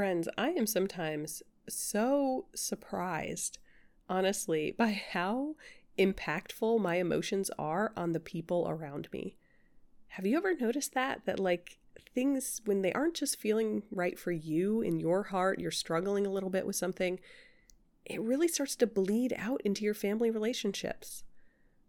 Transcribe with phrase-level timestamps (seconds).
[0.00, 3.58] Friends, I am sometimes so surprised,
[4.08, 5.56] honestly, by how
[5.98, 9.36] impactful my emotions are on the people around me.
[10.08, 11.26] Have you ever noticed that?
[11.26, 11.80] That, like,
[12.14, 16.32] things, when they aren't just feeling right for you in your heart, you're struggling a
[16.32, 17.20] little bit with something,
[18.06, 21.24] it really starts to bleed out into your family relationships.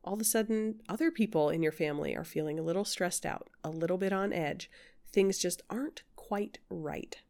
[0.03, 3.47] All of a sudden, other people in your family are feeling a little stressed out,
[3.63, 4.69] a little bit on edge.
[5.13, 7.21] Things just aren't quite right.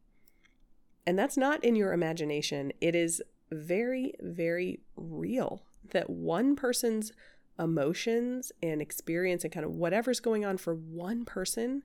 [1.05, 2.72] And that's not in your imagination.
[2.80, 7.12] It is very, very real that one person's
[7.60, 11.84] emotions and experience and kind of whatever's going on for one person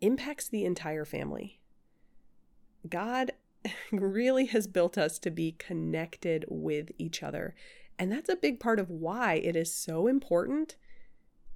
[0.00, 1.60] impacts the entire family.
[2.88, 3.32] God
[3.92, 7.54] really has built us to be connected with each other.
[7.98, 10.76] And that's a big part of why it is so important.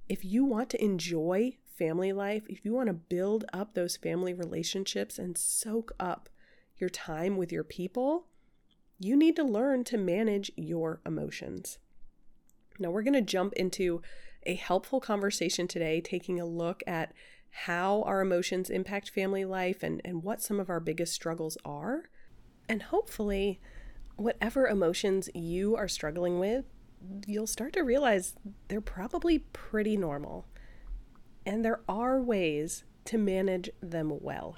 [0.09, 4.33] If you want to enjoy family life, if you want to build up those family
[4.33, 6.29] relationships and soak up
[6.77, 8.27] your time with your people,
[8.99, 11.79] you need to learn to manage your emotions.
[12.79, 14.01] Now, we're going to jump into
[14.45, 17.13] a helpful conversation today, taking a look at
[17.49, 22.09] how our emotions impact family life and, and what some of our biggest struggles are.
[22.67, 23.61] And hopefully,
[24.15, 26.65] whatever emotions you are struggling with,
[27.27, 28.33] you'll start to realize
[28.67, 30.47] they're probably pretty normal.
[31.45, 34.57] And there are ways to manage them well.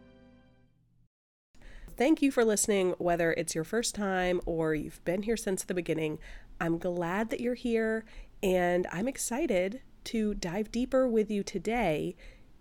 [2.01, 5.75] Thank you for listening, whether it's your first time or you've been here since the
[5.75, 6.17] beginning.
[6.59, 8.05] I'm glad that you're here,
[8.41, 12.15] and I'm excited to dive deeper with you today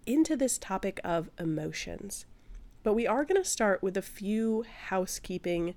[0.05, 2.27] into this topic of emotions.
[2.83, 5.75] But we are going to start with a few housekeeping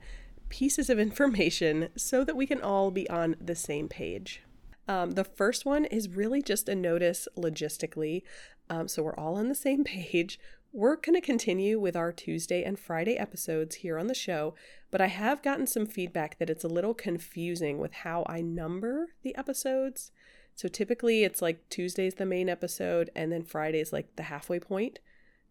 [0.50, 4.41] pieces of information so that we can all be on the same page.
[4.90, 8.24] Um, the first one is really just a notice logistically,
[8.69, 10.38] um, so we're all on the same page.
[10.75, 14.56] We're going to continue with our Tuesday and Friday episodes here on the show,
[14.89, 19.09] but I have gotten some feedback that it's a little confusing with how I number
[19.22, 20.12] the episodes.
[20.56, 24.97] So typically it's like Tuesday's the main episode, and then Friday's like the halfway point.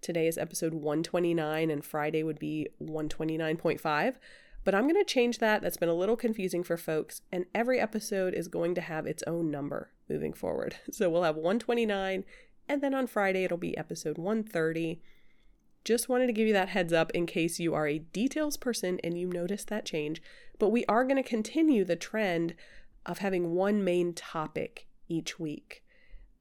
[0.00, 4.14] Today is episode 129, and Friday would be 129.5.
[4.64, 5.62] But I'm going to change that.
[5.62, 9.22] That's been a little confusing for folks, and every episode is going to have its
[9.28, 10.74] own number moving forward.
[10.90, 12.24] So we'll have 129
[12.72, 15.02] and then on Friday, it'll be episode 130.
[15.84, 18.98] Just wanted to give you that heads up in case you are a details person
[19.04, 20.22] and you notice that change.
[20.58, 22.54] But we are going to continue the trend
[23.04, 25.84] of having one main topic each week.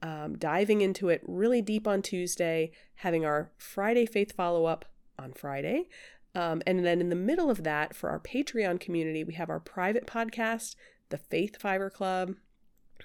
[0.01, 4.85] Um, diving into it really deep on Tuesday, having our Friday faith follow up
[5.19, 5.89] on Friday.
[6.33, 9.59] Um, and then in the middle of that, for our Patreon community, we have our
[9.59, 10.75] private podcast,
[11.09, 12.35] the Faith Fiver Club,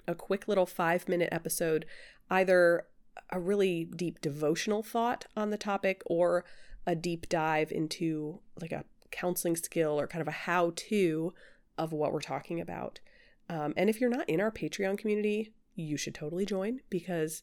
[0.07, 1.87] a quick little five minute episode,
[2.31, 2.85] either
[3.31, 6.45] a really deep devotional thought on the topic or
[6.87, 11.33] a deep dive into like a counseling skill or kind of a how to
[11.79, 13.01] of what we're talking about.
[13.49, 17.43] Um, and if you're not in our Patreon community, you should totally join because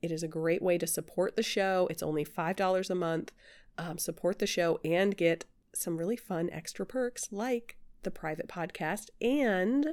[0.00, 1.86] it is a great way to support the show.
[1.90, 3.32] It's only $5 a month.
[3.78, 9.08] Um, support the show and get some really fun extra perks like the private podcast.
[9.20, 9.88] And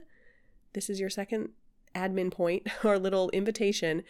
[0.74, 1.50] this is your second
[1.96, 4.04] admin point or little invitation.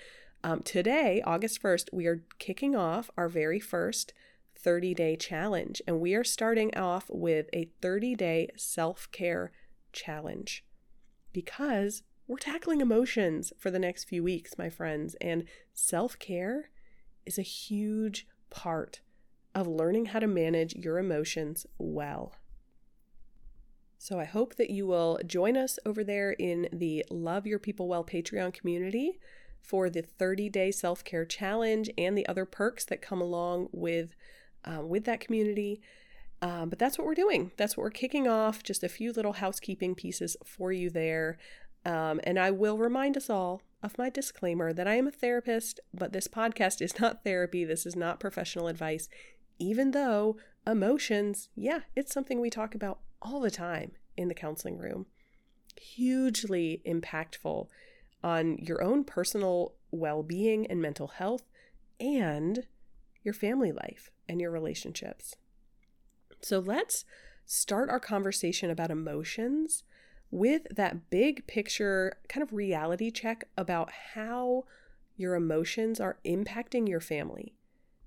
[0.43, 4.13] Um, today, August 1st, we are kicking off our very first
[4.57, 9.51] 30 day challenge, and we are starting off with a 30 day self care
[9.91, 10.63] challenge
[11.33, 16.69] because we're tackling emotions for the next few weeks, my friends, and self care
[17.25, 19.01] is a huge part
[19.53, 22.33] of learning how to manage your emotions well.
[23.97, 27.89] So I hope that you will join us over there in the Love Your People
[27.89, 29.19] Well Patreon community
[29.61, 34.15] for the 30 day self care challenge and the other perks that come along with,
[34.65, 35.81] um, with that community.
[36.41, 37.51] Um, but that's what we're doing.
[37.57, 38.63] That's what we're kicking off.
[38.63, 41.37] Just a few little housekeeping pieces for you there.
[41.85, 45.79] Um, and I will remind us all of my disclaimer that I am a therapist,
[45.93, 47.63] but this podcast is not therapy.
[47.63, 49.07] This is not professional advice,
[49.57, 54.77] even though emotions, yeah, it's something we talk about all the time in the counseling
[54.77, 55.05] room.
[55.79, 57.67] Hugely impactful
[58.23, 61.43] on your own personal well being and mental health
[61.99, 62.65] and
[63.23, 65.35] your family life and your relationships.
[66.41, 67.05] So let's
[67.45, 69.83] start our conversation about emotions
[70.31, 74.65] with that big picture kind of reality check about how
[75.17, 77.53] your emotions are impacting your family.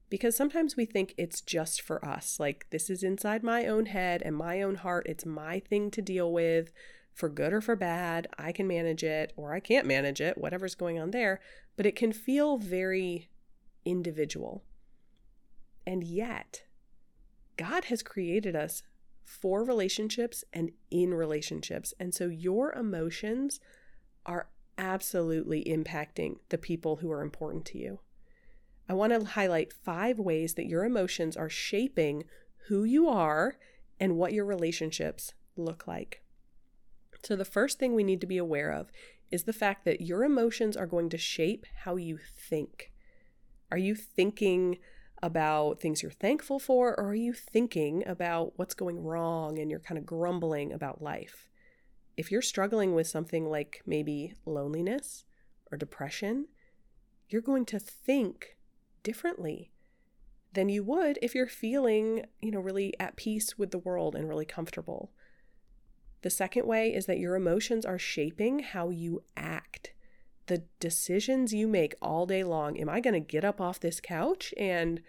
[0.09, 4.23] Because sometimes we think it's just for us, like this is inside my own head
[4.25, 6.73] and my own heart, it's my thing to deal with
[7.13, 8.27] for good or for bad.
[8.39, 11.41] I can manage it or I can't manage it, whatever's going on there,
[11.77, 13.29] but it can feel very
[13.85, 14.65] individual.
[15.87, 16.63] And yet,
[17.57, 18.83] God has created us
[19.25, 21.95] for relationships and in relationships.
[21.99, 23.61] And so your emotions
[24.27, 24.49] are
[24.79, 28.01] absolutely impacting the people who are important to you.
[28.89, 32.25] I want to highlight five ways that your emotions are shaping
[32.69, 33.57] who you are
[34.01, 36.22] and what your relationships look like.
[37.25, 38.91] So, the first thing we need to be aware of
[39.31, 42.93] is the fact that your emotions are going to shape how you think.
[43.71, 44.79] Are you thinking
[45.23, 49.81] about things you're thankful for, or are you thinking about what's going wrong and you're
[49.81, 51.49] kind of grumbling about life?
[52.17, 55.25] If you're struggling with something like maybe loneliness
[55.71, 56.49] or depression,
[57.29, 58.57] you're going to think
[59.03, 59.73] differently
[60.53, 64.29] than you would if you're feeling, you know, really at peace with the world and
[64.29, 65.13] really comfortable.
[66.23, 69.93] The second way is that your emotions are shaping how you act.
[70.47, 72.79] The decisions you make all day long.
[72.79, 75.03] Am I going to get up off this couch and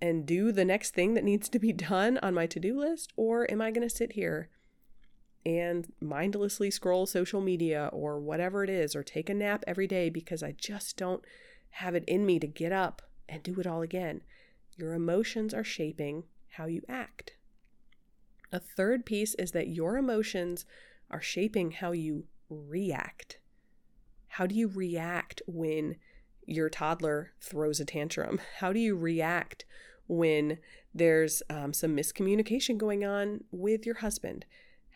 [0.00, 3.48] and do the next thing that needs to be done on my to-do list or
[3.50, 4.48] am I going to sit here
[5.46, 10.10] and mindlessly scroll social media or whatever it is or take a nap every day
[10.10, 11.24] because I just don't
[11.70, 14.22] have it in me to get up and do it all again?
[14.76, 16.24] Your emotions are shaping
[16.56, 17.34] how you act.
[18.52, 20.66] A third piece is that your emotions
[21.10, 23.38] are shaping how you react.
[24.28, 25.96] How do you react when
[26.46, 28.40] your toddler throws a tantrum?
[28.58, 29.64] How do you react
[30.06, 30.58] when
[30.94, 34.44] there's um, some miscommunication going on with your husband?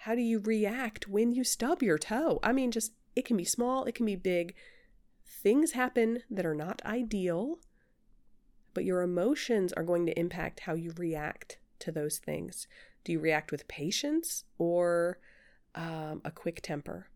[0.00, 2.38] How do you react when you stub your toe?
[2.42, 4.54] I mean, just it can be small, it can be big.
[5.24, 7.58] Things happen that are not ideal,
[8.74, 12.66] but your emotions are going to impact how you react to those things.
[13.06, 15.20] Do you react with patience or
[15.76, 17.06] um, a quick temper?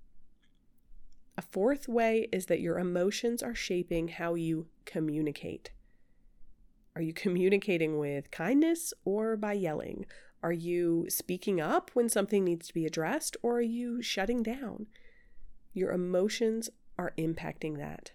[1.37, 5.73] A fourth way is that your emotions are shaping how you communicate.
[6.95, 10.07] Are you communicating with kindness or by yelling?
[10.45, 14.87] Are you speaking up when something needs to be addressed or are you shutting down?
[15.73, 18.13] Your emotions are impacting that.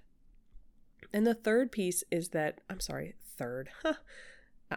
[1.12, 3.70] And the third piece is that, I'm sorry, third.
[3.84, 3.96] Huh,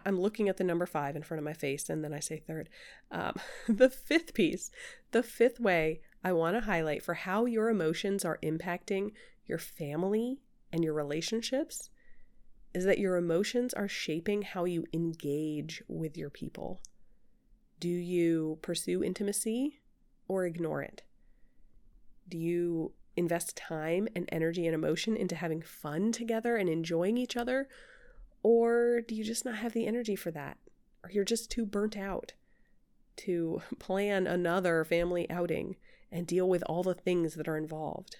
[0.05, 2.37] I'm looking at the number five in front of my face, and then I say
[2.39, 2.69] third.
[3.11, 3.33] Um,
[3.67, 4.71] the fifth piece,
[5.11, 9.11] the fifth way I want to highlight for how your emotions are impacting
[9.45, 10.39] your family
[10.71, 11.89] and your relationships
[12.73, 16.81] is that your emotions are shaping how you engage with your people.
[17.79, 19.79] Do you pursue intimacy
[20.27, 21.01] or ignore it?
[22.27, 27.35] Do you invest time and energy and emotion into having fun together and enjoying each
[27.35, 27.67] other?
[28.43, 30.57] Or do you just not have the energy for that?
[31.03, 32.33] Or you're just too burnt out
[33.17, 35.75] to plan another family outing
[36.11, 38.17] and deal with all the things that are involved?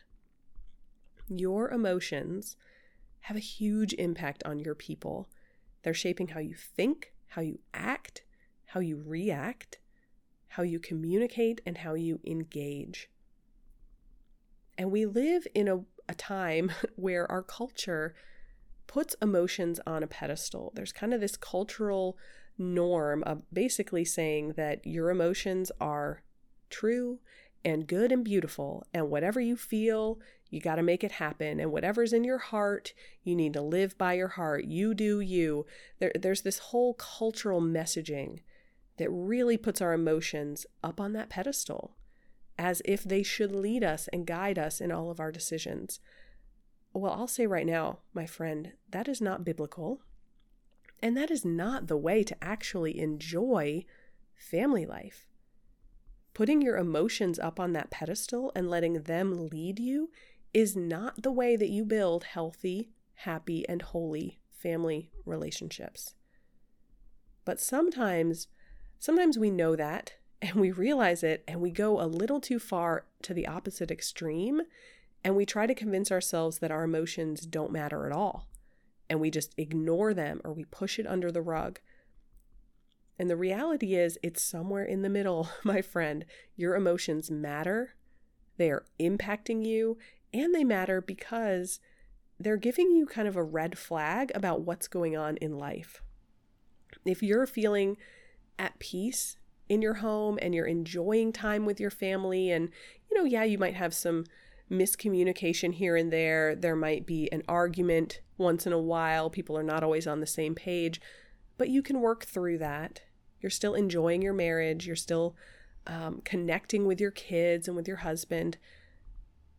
[1.27, 2.57] Your emotions
[3.21, 5.29] have a huge impact on your people.
[5.83, 8.23] They're shaping how you think, how you act,
[8.65, 9.79] how you react,
[10.49, 13.09] how you communicate, and how you engage.
[14.77, 18.15] And we live in a, a time where our culture
[18.89, 20.73] puts emotions on a pedestal.
[20.73, 22.17] There's kind of this cultural
[22.57, 26.23] norm of basically saying that your emotions are
[26.71, 27.19] true
[27.63, 30.17] and good and beautiful, and whatever you feel,
[30.49, 31.59] you got to make it happen.
[31.59, 34.65] And whatever's in your heart, you need to live by your heart.
[34.65, 35.67] You do you.
[35.99, 38.39] There, there's this whole cultural messaging
[38.97, 41.95] that really puts our emotions up on that pedestal
[42.57, 45.99] as if they should lead us and guide us in all of our decisions.
[46.93, 50.01] Well, I'll say right now, my friend, that is not biblical.
[51.01, 53.85] And that is not the way to actually enjoy
[54.35, 55.27] family life.
[56.33, 60.09] Putting your emotions up on that pedestal and letting them lead you
[60.53, 66.15] is not the way that you build healthy, happy, and holy family relationships.
[67.45, 68.47] But sometimes,
[68.99, 73.05] sometimes we know that and we realize it and we go a little too far
[73.23, 74.61] to the opposite extreme
[75.23, 78.47] and we try to convince ourselves that our emotions don't matter at all.
[79.09, 81.79] And we just ignore them or we push it under the rug.
[83.17, 86.25] And the reality is, it's somewhere in the middle, my friend.
[86.55, 87.95] Your emotions matter,
[88.57, 89.97] they are impacting you,
[90.33, 91.79] and they matter because
[92.39, 96.01] they're giving you kind of a red flag about what's going on in life.
[97.05, 97.97] If you're feeling
[98.57, 102.69] at peace in your home and you're enjoying time with your family and
[103.09, 104.25] you know yeah you might have some
[104.71, 106.55] miscommunication here and there.
[106.55, 109.29] There might be an argument once in a while.
[109.29, 111.01] People are not always on the same page
[111.59, 113.01] but you can work through that.
[113.41, 114.87] You're still enjoying your marriage.
[114.87, 115.35] You're still
[115.85, 118.57] um, connecting with your kids and with your husband.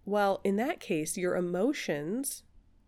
[0.04, 2.42] Well in that case your emotions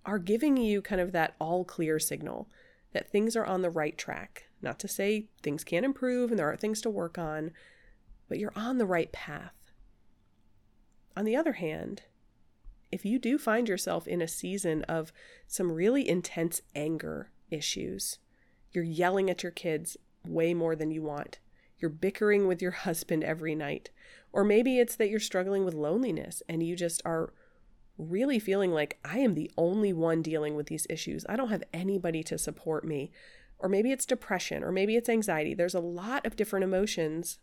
[0.04, 2.48] are giving you kind of that all clear signal
[2.92, 4.44] that things are on the right track.
[4.62, 7.52] Not to say things can't improve and there are things to work on,
[8.28, 9.54] but you're on the right path.
[11.16, 12.02] On the other hand,
[12.92, 15.12] if you do find yourself in a season of
[15.46, 18.18] some really intense anger issues,
[18.70, 19.96] you're yelling at your kids
[20.26, 21.38] way more than you want,
[21.78, 23.90] you're bickering with your husband every night,
[24.32, 27.32] or maybe it's that you're struggling with loneliness and you just are
[27.98, 31.26] really feeling like I am the only one dealing with these issues.
[31.28, 33.10] I don't have anybody to support me
[33.62, 35.54] or maybe it's depression, or maybe it's anxiety.
[35.54, 37.38] There's a lot of different emotions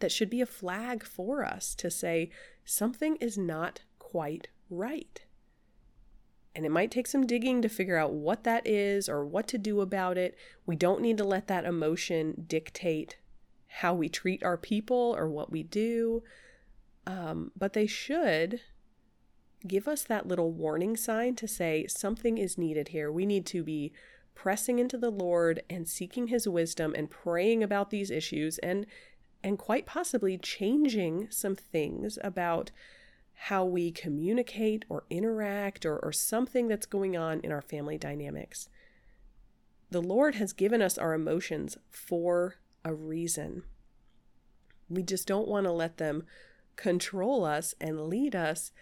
[0.00, 2.30] that should be a flag for us to say
[2.64, 5.22] something is not quite right.
[6.54, 9.58] And it might take some digging to figure out what that is or what to
[9.58, 10.36] do about it.
[10.66, 13.18] We don't need to let that emotion dictate
[13.68, 16.22] how we treat our people or what we do.
[17.06, 18.60] Um, but they should
[19.66, 23.10] give us that little warning sign to say something is needed here.
[23.10, 23.92] We need to be
[24.34, 28.86] pressing into the Lord and seeking his wisdom and praying about these issues and
[29.42, 32.72] and quite possibly changing some things about
[33.42, 38.68] how we communicate or interact or, or something that's going on in our family dynamics.
[39.90, 43.62] The Lord has given us our emotions for a reason.
[44.90, 46.24] We just don't want to let them
[46.76, 48.72] control us and lead us.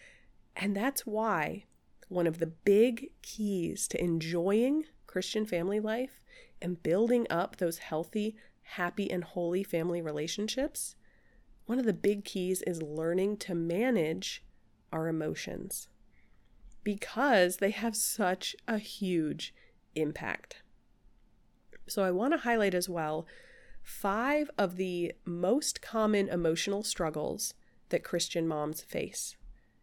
[0.56, 1.64] And that's why
[2.08, 6.22] one of the big keys to enjoying Christian family life
[6.62, 10.96] and building up those healthy, happy, and holy family relationships,
[11.66, 14.42] one of the big keys is learning to manage
[14.96, 15.88] our emotions
[16.82, 19.54] because they have such a huge
[19.94, 20.62] impact.
[21.86, 23.26] So, I want to highlight as well
[23.82, 27.54] five of the most common emotional struggles
[27.90, 29.36] that Christian moms face.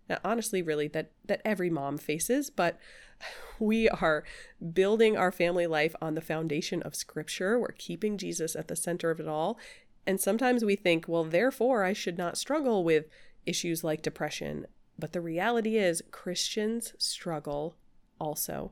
[0.10, 2.77] Now, honestly, really, that, that every mom faces, but
[3.60, 4.25] we are
[4.74, 7.58] building our family life on the foundation of scripture.
[7.58, 9.58] We're keeping Jesus at the center of it all.
[10.05, 13.05] And sometimes we think, well, therefore, I should not struggle with
[13.46, 14.67] issues like depression.
[14.98, 17.76] But the reality is, Christians struggle
[18.20, 18.72] also.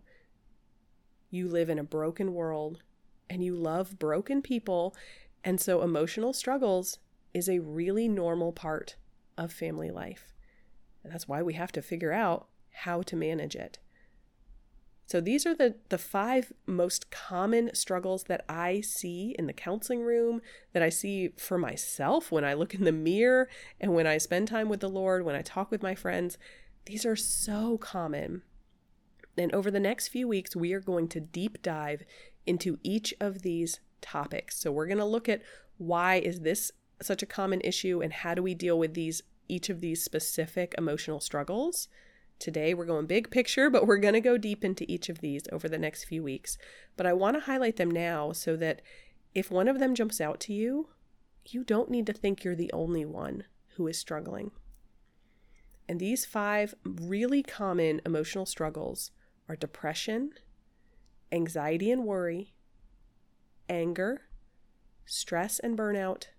[1.30, 2.84] You live in a broken world
[3.30, 4.96] and you love broken people.
[5.44, 7.00] And so, emotional struggles
[7.34, 8.96] is a really normal part
[9.38, 10.34] of family life.
[11.04, 13.80] And that's why we have to figure out how to manage it.
[15.12, 20.04] So these are the, the five most common struggles that I see in the counseling
[20.04, 20.42] room,
[20.72, 23.50] that I see for myself when I look in the mirror
[23.82, 26.38] and when I spend time with the Lord, when I talk with my friends.
[26.86, 28.44] These are so common.
[29.38, 32.04] And over the next few weeks, we are going to deep dive
[32.46, 34.62] into each of these topics.
[34.62, 35.42] So we're going to look at
[35.78, 39.68] why is this such a common issue and how do we deal with these each
[39.68, 41.90] of these specific emotional struggles.
[42.42, 45.44] Today, we're going big picture, but we're going to go deep into each of these
[45.52, 46.58] over the next few weeks.
[46.98, 48.82] But I want to highlight them now so that
[49.36, 50.90] if one of them jumps out to you,
[51.46, 53.44] you don't need to think you're the only one
[53.76, 54.50] who is struggling.
[55.88, 59.12] And these five really common emotional struggles
[59.48, 60.32] are depression,
[61.32, 62.56] anxiety and worry,
[63.70, 64.24] anger,
[65.06, 66.30] stress and burnout,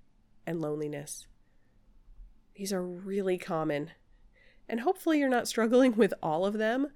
[0.48, 1.28] and loneliness.
[2.56, 3.92] These are really common
[4.72, 6.86] and hopefully, you're not struggling with all of them,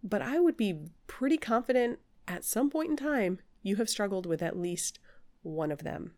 [0.00, 1.98] but I would be pretty confident
[2.28, 5.00] at some point in time you have struggled with at least
[5.42, 6.12] one of them.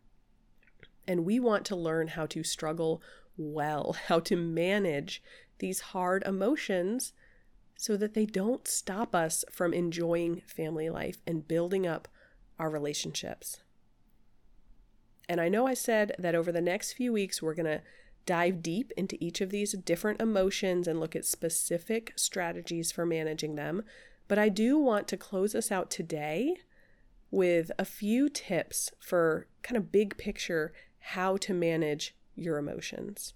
[1.07, 3.01] And we want to learn how to struggle
[3.35, 5.23] well, how to manage
[5.57, 7.11] these hard emotions
[7.75, 12.07] so that they don't stop us from enjoying family life and building up
[12.59, 13.61] our relationships.
[15.27, 17.81] And I know I said that over the next few weeks, we're going to
[18.25, 23.55] dive deep into each of these different emotions and look at specific strategies for managing
[23.55, 23.83] them.
[24.27, 26.55] But I do want to close us out today
[27.31, 33.33] with a few tips for kind of big picture how to manage your emotions.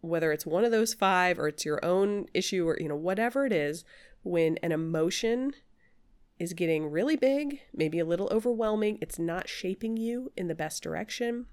[0.00, 3.44] Whether it's one of those five or it's your own issue or you know whatever
[3.44, 3.84] it is,
[4.22, 5.52] when an emotion
[6.38, 10.82] is getting really big, maybe a little overwhelming, it's not shaping you in the best
[10.82, 11.46] direction,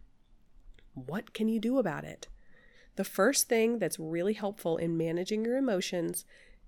[0.94, 2.28] what can you do about it?
[2.96, 6.26] The first thing that's really helpful in managing your emotions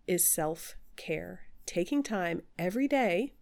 [0.07, 1.41] is self care.
[1.65, 3.33] Taking time every day,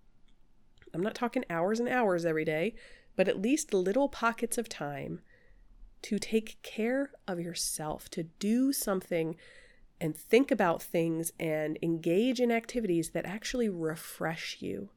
[0.94, 2.76] I'm not talking hours and hours every day,
[3.16, 5.22] but at least little pockets of time
[6.04, 9.36] to take care of yourself, to do something
[10.00, 14.90] and think about things and engage in activities that actually refresh you,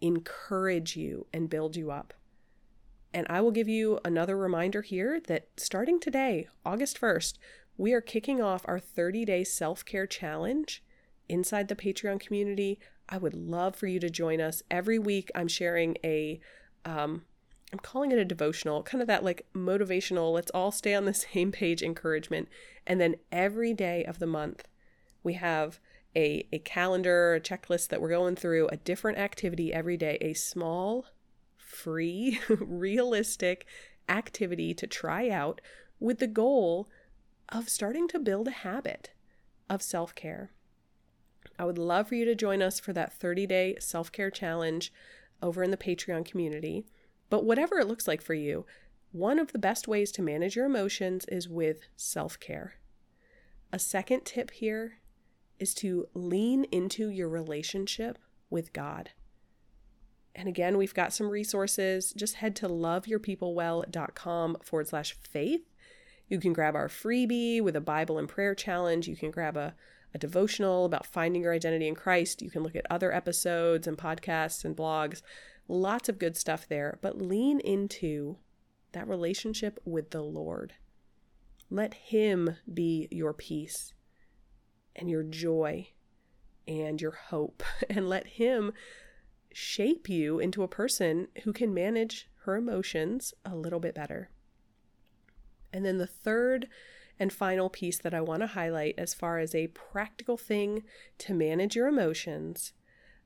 [0.00, 2.12] encourage you, and build you up.
[3.12, 7.38] And I will give you another reminder here that starting today, August 1st,
[7.76, 10.82] we are kicking off our 30 day self care challenge
[11.28, 12.78] inside the Patreon community.
[13.08, 14.62] I would love for you to join us.
[14.70, 16.40] Every week, I'm sharing a,
[16.84, 17.22] um,
[17.72, 21.14] I'm calling it a devotional, kind of that like motivational, let's all stay on the
[21.32, 22.48] same page encouragement.
[22.86, 24.66] And then every day of the month,
[25.22, 25.78] we have
[26.16, 30.34] a, a calendar, a checklist that we're going through, a different activity every day, a
[30.34, 31.06] small,
[31.68, 33.66] free, realistic
[34.08, 35.60] activity to try out
[36.00, 36.88] with the goal
[37.48, 39.10] of starting to build a habit
[39.68, 40.50] of self care.
[41.58, 44.92] I would love for you to join us for that 30 day self care challenge
[45.42, 46.86] over in the Patreon community.
[47.30, 48.64] But whatever it looks like for you,
[49.12, 52.74] one of the best ways to manage your emotions is with self care.
[53.72, 55.00] A second tip here
[55.58, 59.10] is to lean into your relationship with God.
[60.34, 62.12] And again, we've got some resources.
[62.16, 65.62] Just head to loveyourpeoplewell.com forward slash faith.
[66.28, 69.08] You can grab our freebie with a Bible and prayer challenge.
[69.08, 69.74] You can grab a,
[70.14, 72.42] a devotional about finding your identity in Christ.
[72.42, 75.22] You can look at other episodes and podcasts and blogs.
[75.66, 76.98] Lots of good stuff there.
[77.02, 78.36] But lean into
[78.92, 80.74] that relationship with the Lord.
[81.70, 83.92] Let Him be your peace
[84.96, 85.88] and your joy
[86.66, 88.72] and your hope, and let Him
[89.58, 94.30] shape you into a person who can manage her emotions a little bit better.
[95.72, 96.68] And then the third
[97.18, 100.84] and final piece that I want to highlight as far as a practical thing
[101.18, 102.72] to manage your emotions.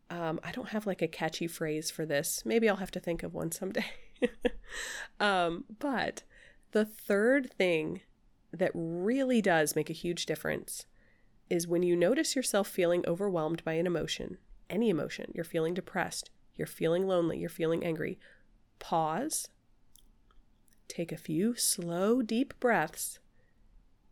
[0.09, 2.45] Um, I don't have like a catchy phrase for this.
[2.47, 3.85] Maybe I'll have to think of one someday.
[5.21, 6.23] um, but
[6.71, 8.01] the third thing
[8.53, 10.87] that really does make a huge difference
[11.51, 14.39] is when you notice yourself feeling overwhelmed by an emotion,
[14.71, 18.19] any emotion, you're feeling depressed, you're feeling lonely, you're feeling angry,
[18.79, 19.49] pause,
[20.89, 23.19] take a few slow, deep breaths,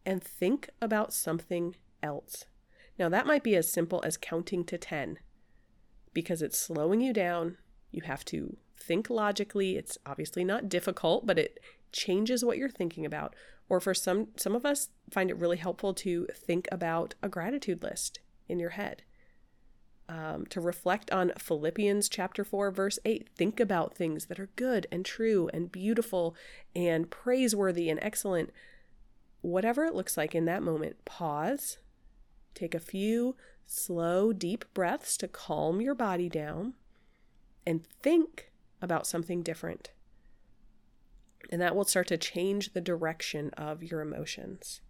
[0.06, 2.44] and think about something else.
[2.98, 5.18] Now, that might be as simple as counting to 10
[6.12, 7.56] because it's slowing you down.
[7.90, 9.76] You have to think logically.
[9.76, 11.60] It's obviously not difficult, but it
[11.92, 13.34] changes what you're thinking about.
[13.68, 17.82] Or for some some of us find it really helpful to think about a gratitude
[17.82, 19.02] list in your head
[20.10, 23.28] um, to reflect on Philippians chapter 4, verse 8.
[23.36, 26.34] Think about things that are good and true and beautiful
[26.74, 28.50] and praiseworthy and excellent.
[29.40, 31.78] Whatever it looks like in that moment, pause,
[32.54, 36.74] take a few slow, deep breaths to calm your body down,
[37.64, 38.50] and think
[38.82, 39.92] about something different.
[41.50, 44.80] And that will start to change the direction of your emotions.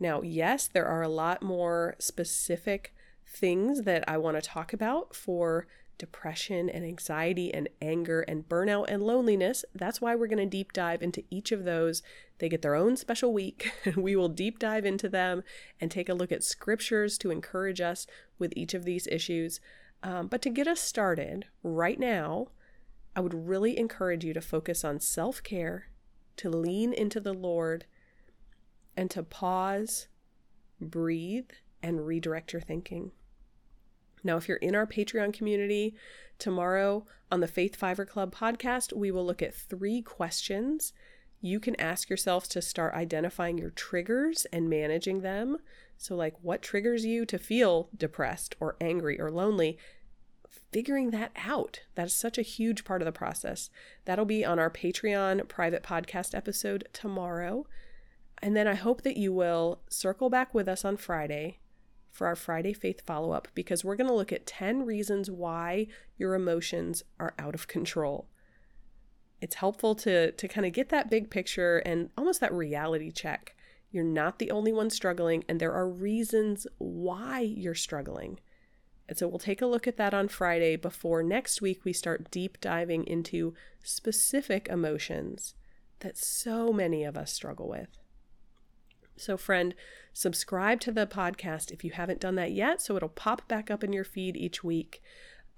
[0.00, 2.94] Now, yes, there are a lot more specific
[3.32, 5.66] things that I want to talk about for
[5.98, 9.64] depression and anxiety and anger and burnout and loneliness.
[9.74, 12.02] That's why we're going to deep dive into each of those.
[12.38, 13.72] They get their own special week.
[13.96, 15.42] we will deep dive into them
[15.80, 18.06] and take a look at scriptures to encourage us
[18.38, 19.60] with each of these issues.
[20.02, 22.48] Um, but to get us started right now,
[23.14, 25.86] I would really encourage you to focus on self care,
[26.38, 27.84] to lean into the Lord,
[28.96, 30.08] and to pause,
[30.80, 31.50] breathe,
[31.82, 33.12] and redirect your thinking.
[34.24, 35.94] Now, if you're in our Patreon community,
[36.38, 40.92] tomorrow on the Faith Fiver Club podcast, we will look at three questions
[41.44, 45.58] you can ask yourself to start identifying your triggers and managing them.
[45.98, 49.76] So, like, what triggers you to feel depressed or angry or lonely?
[50.70, 51.80] Figuring that out.
[51.96, 53.70] That is such a huge part of the process.
[54.04, 57.66] That'll be on our Patreon private podcast episode tomorrow.
[58.40, 61.58] And then I hope that you will circle back with us on Friday
[62.12, 65.86] for our Friday Faith follow up because we're going to look at 10 reasons why
[66.16, 68.28] your emotions are out of control.
[69.40, 73.56] It's helpful to, to kind of get that big picture and almost that reality check.
[73.90, 78.38] You're not the only one struggling, and there are reasons why you're struggling.
[79.08, 82.30] And so we'll take a look at that on Friday before next week we start
[82.30, 85.54] deep diving into specific emotions
[86.00, 88.01] that so many of us struggle with.
[89.16, 89.74] So, friend,
[90.12, 93.84] subscribe to the podcast if you haven't done that yet, so it'll pop back up
[93.84, 95.02] in your feed each week.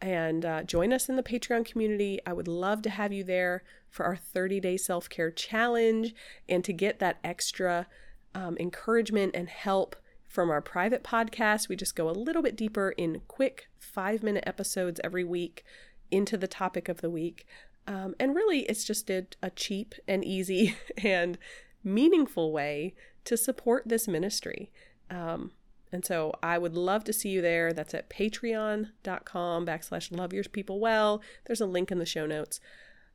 [0.01, 2.21] And uh, join us in the Patreon community.
[2.27, 6.15] I would love to have you there for our 30 day self care challenge
[6.49, 7.87] and to get that extra
[8.35, 9.97] um, encouragement and help
[10.29, 11.69] from our private podcast.
[11.69, 15.65] We just go a little bit deeper in quick five minute episodes every week
[16.11, 17.47] into the topic of the week.
[17.87, 21.39] Um, and really, it's just a, a cheap and easy and
[21.85, 24.71] meaningful way to support this ministry.
[25.11, 25.53] Um,
[25.93, 27.73] and so I would love to see you there.
[27.73, 31.23] That's at patreon.com backslash love your people well.
[31.47, 32.59] There's a link in the show notes.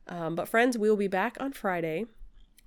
[0.08, 2.06] Um, but friends, we will be back on Friday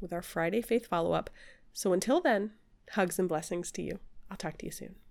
[0.01, 1.31] with our Friday faith follow up.
[1.73, 2.53] So until then,
[2.91, 4.01] hugs and blessings to you.
[4.31, 5.02] I'll talk to you soon.